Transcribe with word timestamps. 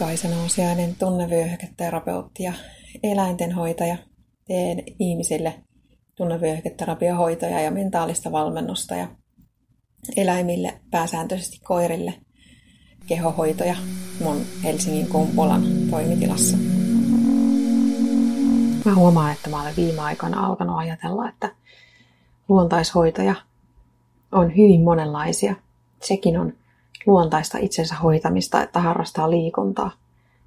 Kaisa 0.00 0.28
Nousiainen, 0.28 0.96
tunnevyöhyketerapeutti 0.98 2.42
ja 2.42 2.52
eläintenhoitaja. 3.02 3.96
Teen 4.46 4.82
ihmisille 4.98 5.54
tunnevyöhyketerapiohoitoja 6.14 7.60
ja 7.60 7.70
mentaalista 7.70 8.32
valmennusta 8.32 8.94
ja 8.94 9.08
eläimille, 10.16 10.80
pääsääntöisesti 10.90 11.60
koirille, 11.64 12.14
kehohoitoja 13.06 13.76
mun 14.24 14.40
Helsingin 14.64 15.06
Kumpulan 15.06 15.62
toimitilassa. 15.90 16.56
Mä 18.84 18.94
huomaan, 18.94 19.32
että 19.32 19.50
mä 19.50 19.62
olen 19.62 19.76
viime 19.76 20.00
aikoina 20.00 20.46
alkanut 20.46 20.78
ajatella, 20.78 21.28
että 21.28 21.54
luontaishoitoja 22.48 23.34
on 24.32 24.56
hyvin 24.56 24.80
monenlaisia. 24.80 25.54
Sekin 26.02 26.38
on 26.38 26.52
luontaista 27.06 27.58
itsensä 27.58 27.94
hoitamista, 27.94 28.62
että 28.62 28.80
harrastaa 28.80 29.30
liikuntaa. 29.30 29.90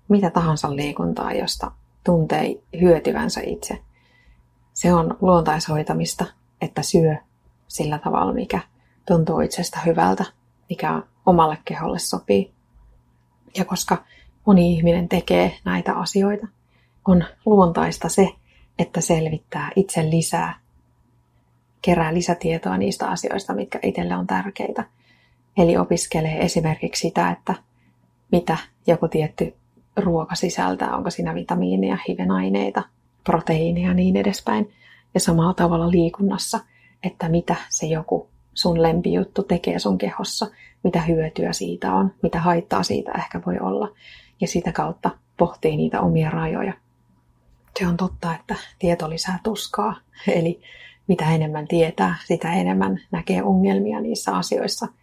Mitä 0.10 0.30
tahansa 0.30 0.76
liikuntaa, 0.76 1.34
josta 1.34 1.72
tuntee 2.04 2.56
hyötyvänsä 2.82 3.42
itse. 3.46 3.80
Se 4.74 4.94
on 4.94 5.18
luontaishoitamista, 5.22 6.26
että 6.62 6.82
syö 6.82 7.16
sillä 7.68 8.00
tavalla, 8.00 8.34
mikä 8.34 8.60
tuntuu 9.08 9.40
itsestä 9.40 9.80
hyvältä, 9.86 10.26
mikä 10.70 11.02
omalle 11.26 11.58
keholle 11.66 12.00
sopii. 12.00 12.54
Ja 13.58 13.66
koska 13.66 14.04
moni 14.46 14.74
ihminen 14.74 15.10
tekee 15.10 15.58
näitä 15.66 15.94
asioita, 15.94 16.48
on 17.08 17.26
luontaista 17.46 18.10
se, 18.10 18.30
että 18.80 19.02
selvittää 19.02 19.72
itse 19.76 20.10
lisää, 20.10 20.60
kerää 21.82 22.14
lisätietoa 22.14 22.78
niistä 22.78 23.10
asioista, 23.10 23.54
mitkä 23.54 23.80
itselle 23.84 24.16
on 24.16 24.28
tärkeitä– 24.28 24.84
Eli 25.58 25.78
opiskelee 25.78 26.40
esimerkiksi 26.40 27.08
sitä, 27.08 27.32
että 27.32 27.56
mitä 28.32 28.58
joku 28.88 29.08
tietty 29.08 29.56
ruoka 29.96 30.36
sisältää, 30.36 30.96
onko 30.96 31.10
siinä 31.10 31.36
vitamiineja, 31.36 31.98
hivenaineita, 32.08 32.84
proteiineja 33.24 33.88
ja 33.88 33.94
niin 33.94 34.18
edespäin. 34.18 34.72
Ja 35.14 35.20
samalla 35.20 35.54
tavalla 35.54 35.92
liikunnassa, 35.92 36.60
että 37.04 37.30
mitä 37.30 37.56
se 37.70 37.86
joku 37.86 38.30
sun 38.54 38.82
lempijuttu 38.82 39.44
tekee 39.44 39.80
sun 39.80 39.98
kehossa, 39.98 40.48
mitä 40.84 41.02
hyötyä 41.02 41.54
siitä 41.54 41.94
on, 41.94 42.14
mitä 42.24 42.40
haittaa 42.40 42.84
siitä 42.84 43.12
ehkä 43.12 43.42
voi 43.46 43.60
olla. 43.60 43.90
Ja 44.42 44.48
sitä 44.48 44.72
kautta 44.72 45.10
pohtii 45.38 45.78
niitä 45.78 46.02
omia 46.02 46.30
rajoja. 46.30 46.74
Se 47.80 47.88
on 47.88 47.98
totta, 47.98 48.36
että 48.36 48.56
tieto 48.80 49.10
lisää 49.10 49.40
tuskaa. 49.44 49.96
Eli 50.28 50.62
mitä 51.08 51.36
enemmän 51.36 51.68
tietää, 51.68 52.16
sitä 52.26 52.54
enemmän 52.54 53.02
näkee 53.12 53.44
ongelmia 53.44 54.00
niissä 54.00 54.36
asioissa– 54.36 54.88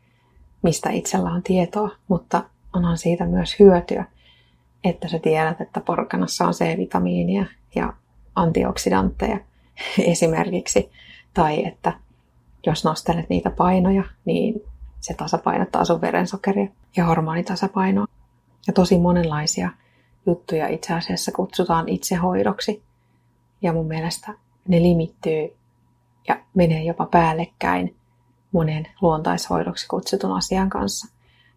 mistä 0.63 0.91
itsellä 0.91 1.31
on 1.31 1.43
tietoa, 1.43 1.91
mutta 2.09 2.45
onhan 2.75 2.99
siitä 2.99 3.27
myös 3.27 3.59
hyötyä, 3.59 4.05
että 4.85 5.09
sä 5.09 5.19
tiedät, 5.19 5.61
että 5.61 5.81
porkanassa 5.81 6.47
on 6.47 6.53
C-vitamiinia 6.53 7.45
ja 7.75 7.93
antioksidantteja 8.35 9.41
esimerkiksi, 10.13 10.91
tai 11.35 11.67
että 11.67 11.93
jos 12.67 12.85
nostelet 12.85 13.29
niitä 13.29 13.51
painoja, 13.51 14.05
niin 14.25 14.63
se 15.01 15.15
tasapainottaa 15.15 15.85
sun 15.85 16.01
verensokeria 16.01 16.69
ja 16.97 17.07
hormonitasapainoa. 17.07 18.07
Ja 18.67 18.73
tosi 18.73 18.99
monenlaisia 18.99 19.71
juttuja 20.27 20.69
itse 20.69 20.95
asiassa 20.95 21.33
kutsutaan 21.33 21.89
itsehoidoksi. 21.89 22.83
Ja 23.63 23.73
mun 23.73 23.87
mielestä 23.87 24.35
ne 24.69 24.83
limittyy 24.83 25.57
ja 26.29 26.41
menee 26.55 26.85
jopa 26.85 27.07
päällekkäin 27.07 27.97
monen 28.53 28.87
luontaishoidoksi 29.01 29.89
kutsutun 29.89 30.37
asian 30.37 30.71
kanssa. 30.71 31.09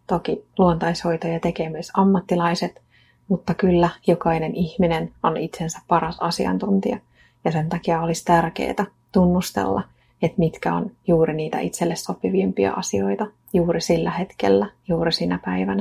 Toki 0.06 0.44
luontaishoitoja 0.58 1.40
tekee 1.40 1.68
myös 1.68 1.90
ammattilaiset, 1.94 2.82
mutta 3.28 3.54
kyllä 3.54 3.88
jokainen 4.06 4.54
ihminen 4.54 5.12
on 5.22 5.36
itsensä 5.36 5.80
paras 5.88 6.16
asiantuntija. 6.20 6.98
Ja 7.44 7.52
sen 7.52 7.68
takia 7.68 8.02
olisi 8.02 8.24
tärkeää 8.24 8.86
tunnustella, 9.12 9.82
että 10.22 10.38
mitkä 10.38 10.74
on 10.74 10.90
juuri 11.06 11.34
niitä 11.34 11.58
itselle 11.60 11.96
sopivimpia 11.96 12.72
asioita 12.72 13.26
juuri 13.52 13.80
sillä 13.80 14.10
hetkellä, 14.10 14.66
juuri 14.88 15.12
sinä 15.12 15.38
päivänä. 15.44 15.80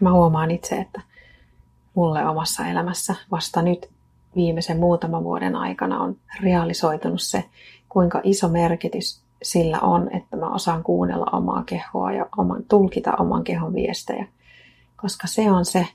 Mä 0.00 0.12
huomaan 0.12 0.50
itse, 0.50 0.76
että 0.76 1.00
mulle 1.94 2.28
omassa 2.28 2.66
elämässä 2.66 3.14
vasta 3.30 3.62
nyt 3.62 3.90
viimeisen 4.36 4.78
muutaman 4.78 5.24
vuoden 5.24 5.56
aikana 5.56 6.00
on 6.00 6.16
realisoitunut 6.42 7.22
se, 7.22 7.44
kuinka 7.88 8.20
iso 8.24 8.48
merkitys 8.48 9.21
sillä 9.42 9.80
on, 9.80 10.16
että 10.16 10.36
mä 10.36 10.54
osaan 10.54 10.82
kuunnella 10.82 11.26
omaa 11.32 11.62
kehoa 11.66 12.12
ja 12.12 12.26
oman, 12.36 12.62
tulkita 12.68 13.12
oman 13.18 13.44
kehon 13.44 13.74
viestejä. 13.74 14.26
Koska 14.96 15.26
se 15.26 15.50
on 15.50 15.64
se, 15.64 15.86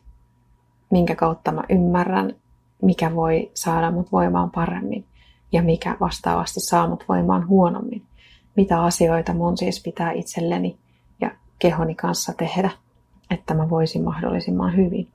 minkä 0.91 1.15
kautta 1.15 1.51
mä 1.51 1.63
ymmärrän, 1.69 2.35
mikä 2.81 3.15
voi 3.15 3.51
saada 3.53 3.91
mut 3.91 4.11
voimaan 4.11 4.51
paremmin 4.51 5.05
ja 5.51 5.61
mikä 5.61 5.97
vastaavasti 5.99 6.59
saa 6.59 6.87
mut 6.87 7.03
voimaan 7.09 7.47
huonommin. 7.47 8.05
Mitä 8.55 8.83
asioita 8.83 9.33
mun 9.33 9.57
siis 9.57 9.83
pitää 9.83 10.11
itselleni 10.11 10.77
ja 11.21 11.31
kehoni 11.59 11.95
kanssa 11.95 12.33
tehdä, 12.33 12.69
että 13.29 13.53
mä 13.53 13.69
voisin 13.69 14.03
mahdollisimman 14.03 14.75
hyvin. 14.75 15.07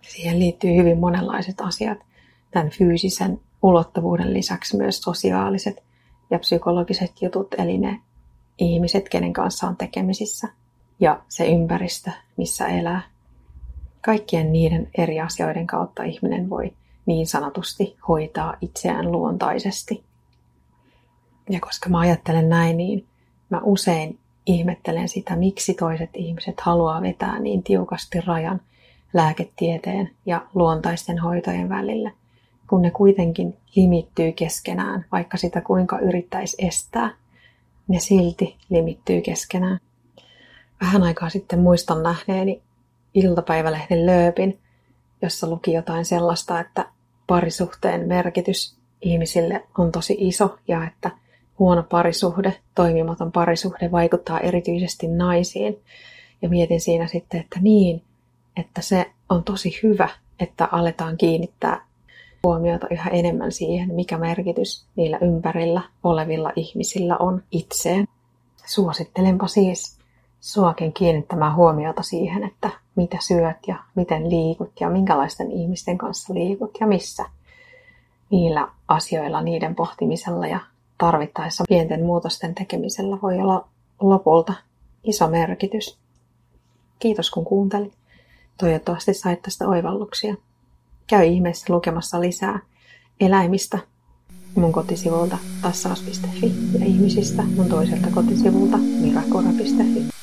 Siihen 0.00 0.38
liittyy 0.38 0.76
hyvin 0.76 0.98
monenlaiset 0.98 1.60
asiat. 1.60 1.98
Tämän 2.50 2.70
fyysisen 2.70 3.40
ulottuvuuden 3.62 4.34
lisäksi 4.34 4.76
myös 4.76 5.00
sosiaaliset 5.00 5.85
ja 6.30 6.38
psykologiset 6.38 7.22
jutut, 7.22 7.54
eli 7.58 7.78
ne 7.78 8.00
ihmiset, 8.58 9.08
kenen 9.08 9.32
kanssa 9.32 9.66
on 9.66 9.76
tekemisissä 9.76 10.48
ja 11.00 11.20
se 11.28 11.46
ympäristö, 11.46 12.10
missä 12.36 12.66
elää. 12.66 13.02
Kaikkien 14.04 14.52
niiden 14.52 14.90
eri 14.98 15.20
asioiden 15.20 15.66
kautta 15.66 16.02
ihminen 16.02 16.50
voi 16.50 16.72
niin 17.06 17.26
sanotusti 17.26 17.96
hoitaa 18.08 18.56
itseään 18.60 19.12
luontaisesti. 19.12 20.04
Ja 21.50 21.60
koska 21.60 21.88
mä 21.90 21.98
ajattelen 21.98 22.48
näin, 22.48 22.76
niin 22.76 23.06
mä 23.50 23.60
usein 23.64 24.18
ihmettelen 24.46 25.08
sitä, 25.08 25.36
miksi 25.36 25.74
toiset 25.74 26.10
ihmiset 26.14 26.60
haluaa 26.60 27.02
vetää 27.02 27.38
niin 27.38 27.62
tiukasti 27.62 28.20
rajan 28.20 28.60
lääketieteen 29.12 30.10
ja 30.26 30.46
luontaisten 30.54 31.18
hoitojen 31.18 31.68
välille– 31.68 32.12
kun 32.70 32.82
ne 32.82 32.90
kuitenkin 32.90 33.56
limittyy 33.76 34.32
keskenään, 34.32 35.04
vaikka 35.12 35.36
sitä 35.36 35.60
kuinka 35.60 35.98
yrittäisi 35.98 36.66
estää, 36.66 37.10
ne 37.88 37.98
silti 37.98 38.56
limittyy 38.68 39.20
keskenään. 39.20 39.80
Vähän 40.80 41.02
aikaa 41.02 41.28
sitten 41.28 41.58
muistan 41.58 42.02
nähneeni 42.02 42.62
iltapäivälehden 43.14 44.06
lööpin, 44.06 44.58
jossa 45.22 45.50
luki 45.50 45.72
jotain 45.72 46.04
sellaista, 46.04 46.60
että 46.60 46.86
parisuhteen 47.26 48.08
merkitys 48.08 48.76
ihmisille 49.02 49.64
on 49.78 49.92
tosi 49.92 50.16
iso 50.18 50.58
ja 50.68 50.86
että 50.86 51.10
huono 51.58 51.82
parisuhde, 51.82 52.56
toimimaton 52.74 53.32
parisuhde 53.32 53.90
vaikuttaa 53.92 54.40
erityisesti 54.40 55.08
naisiin. 55.08 55.82
Ja 56.42 56.48
mietin 56.48 56.80
siinä 56.80 57.06
sitten, 57.06 57.40
että 57.40 57.58
niin, 57.62 58.02
että 58.56 58.80
se 58.80 59.10
on 59.28 59.44
tosi 59.44 59.80
hyvä, 59.82 60.08
että 60.40 60.68
aletaan 60.72 61.16
kiinnittää 61.16 61.86
huomiota 62.44 62.86
yhä 62.90 63.10
enemmän 63.10 63.52
siihen, 63.52 63.94
mikä 63.94 64.18
merkitys 64.18 64.86
niillä 64.96 65.18
ympärillä 65.18 65.82
olevilla 66.04 66.52
ihmisillä 66.56 67.16
on 67.16 67.42
itseen. 67.50 68.08
Suosittelenpa 68.66 69.46
siis 69.46 69.98
suakin 70.40 70.92
kiinnittämään 70.92 71.54
huomiota 71.54 72.02
siihen, 72.02 72.44
että 72.44 72.70
mitä 72.96 73.16
syöt 73.20 73.56
ja 73.66 73.76
miten 73.94 74.30
liikut 74.30 74.72
ja 74.80 74.90
minkälaisten 74.90 75.50
ihmisten 75.50 75.98
kanssa 75.98 76.34
liikut 76.34 76.70
ja 76.80 76.86
missä. 76.86 77.24
Niillä 78.30 78.68
asioilla, 78.88 79.42
niiden 79.42 79.74
pohtimisella 79.74 80.46
ja 80.46 80.60
tarvittaessa 80.98 81.64
pienten 81.68 82.04
muutosten 82.04 82.54
tekemisellä 82.54 83.18
voi 83.22 83.38
olla 83.38 83.68
lopulta 84.00 84.54
iso 85.04 85.28
merkitys. 85.28 85.98
Kiitos 86.98 87.30
kun 87.30 87.44
kuuntelit. 87.44 87.92
Toivottavasti 88.58 89.14
sait 89.14 89.42
tästä 89.42 89.68
oivalluksia. 89.68 90.34
Käy 91.06 91.26
ihmeessä 91.26 91.72
lukemassa 91.72 92.20
lisää 92.20 92.58
eläimistä 93.20 93.78
mun 94.56 94.72
kotisivulta 94.72 95.38
tassaus.fi 95.62 96.52
ja 96.78 96.86
ihmisistä 96.86 97.42
mun 97.42 97.68
toiselta 97.68 98.06
kotisivulta 98.14 98.76
mirakora.fi. 98.76 100.15